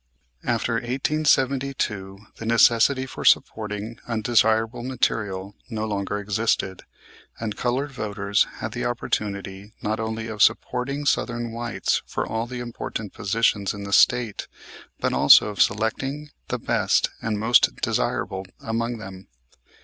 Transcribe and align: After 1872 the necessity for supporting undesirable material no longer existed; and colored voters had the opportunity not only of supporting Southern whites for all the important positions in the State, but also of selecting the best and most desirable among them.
After 0.43 0.73
1872 0.77 2.17
the 2.37 2.45
necessity 2.47 3.05
for 3.05 3.23
supporting 3.23 3.99
undesirable 4.07 4.81
material 4.81 5.53
no 5.69 5.85
longer 5.85 6.17
existed; 6.17 6.81
and 7.39 7.55
colored 7.55 7.91
voters 7.91 8.47
had 8.55 8.71
the 8.71 8.83
opportunity 8.83 9.73
not 9.83 9.99
only 9.99 10.25
of 10.27 10.41
supporting 10.41 11.05
Southern 11.05 11.51
whites 11.51 12.01
for 12.07 12.25
all 12.25 12.47
the 12.47 12.61
important 12.61 13.13
positions 13.13 13.75
in 13.75 13.83
the 13.83 13.93
State, 13.93 14.47
but 14.99 15.13
also 15.13 15.49
of 15.49 15.61
selecting 15.61 16.29
the 16.47 16.57
best 16.57 17.11
and 17.21 17.37
most 17.39 17.75
desirable 17.75 18.45
among 18.59 18.97
them. 18.97 19.27